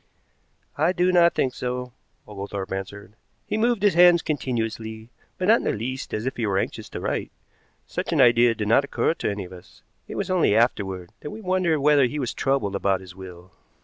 "I 0.79 0.93
do 0.93 1.11
not 1.11 1.35
think 1.35 1.53
so," 1.53 1.93
Oglethorpe 2.27 2.71
answered. 2.71 3.13
"He 3.45 3.55
moved 3.55 3.83
his 3.83 3.93
hands 3.93 4.23
continuously, 4.23 5.11
but 5.37 5.47
not 5.47 5.57
in 5.57 5.63
the 5.63 5.73
least 5.73 6.11
as 6.11 6.25
if 6.25 6.37
he 6.37 6.47
were 6.47 6.57
anxious 6.57 6.89
to 6.89 6.99
write. 6.99 7.31
Such 7.85 8.11
an 8.11 8.19
idea 8.19 8.55
did 8.55 8.67
not 8.67 8.83
occur 8.83 9.13
to 9.13 9.29
any 9.29 9.43
of 9.45 9.53
us. 9.53 9.83
It 10.07 10.15
was 10.15 10.31
only 10.31 10.55
afterward 10.55 11.11
that 11.19 11.29
we 11.29 11.39
wondered 11.39 11.81
whether 11.81 12.05
he 12.05 12.17
was 12.17 12.33
troubled 12.33 12.75
about 12.75 13.01
his 13.01 13.15
will." 13.15 13.51